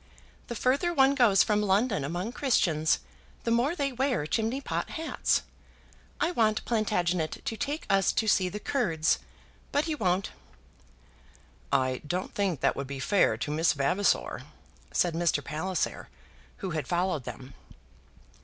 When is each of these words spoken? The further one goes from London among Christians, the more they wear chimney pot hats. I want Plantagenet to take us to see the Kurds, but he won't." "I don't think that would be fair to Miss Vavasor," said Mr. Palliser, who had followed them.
The 0.47 0.55
further 0.55 0.91
one 0.95 1.13
goes 1.13 1.43
from 1.43 1.61
London 1.61 2.03
among 2.03 2.31
Christians, 2.31 3.01
the 3.43 3.51
more 3.51 3.75
they 3.75 3.91
wear 3.91 4.25
chimney 4.25 4.59
pot 4.59 4.89
hats. 4.89 5.43
I 6.19 6.31
want 6.31 6.65
Plantagenet 6.65 7.45
to 7.45 7.55
take 7.55 7.85
us 7.87 8.11
to 8.13 8.27
see 8.27 8.49
the 8.49 8.59
Kurds, 8.59 9.19
but 9.71 9.85
he 9.85 9.93
won't." 9.93 10.31
"I 11.71 12.01
don't 12.07 12.33
think 12.33 12.61
that 12.61 12.75
would 12.75 12.87
be 12.87 12.97
fair 12.97 13.37
to 13.37 13.51
Miss 13.51 13.73
Vavasor," 13.73 14.41
said 14.91 15.13
Mr. 15.13 15.43
Palliser, 15.43 16.09
who 16.57 16.71
had 16.71 16.87
followed 16.87 17.25
them. 17.25 17.53